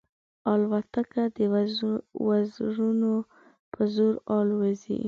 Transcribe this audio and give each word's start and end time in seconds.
الوتکه 0.51 1.23
د 1.35 1.37
وزرونو 2.27 3.13
په 3.71 3.81
زور 3.95 4.13
الوزي. 4.37 4.97